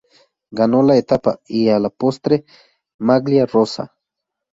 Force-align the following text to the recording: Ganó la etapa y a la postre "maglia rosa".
Ganó 0.49 0.81
la 0.81 0.97
etapa 0.97 1.39
y 1.45 1.69
a 1.69 1.77
la 1.77 1.91
postre 1.91 2.43
"maglia 2.99 3.45
rosa". 3.45 3.93